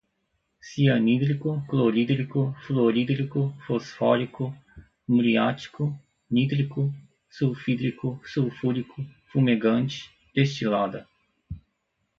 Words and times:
cianídrico, 0.59 1.63
clorídrico, 1.67 2.55
fluorídrico, 2.65 3.53
fosfórico, 3.67 4.51
muriático, 5.07 5.93
nítrico, 6.27 6.91
sulfídrico, 7.29 8.19
sulfúrico, 8.25 9.05
fumegante, 9.31 10.09
destilada 10.33 11.07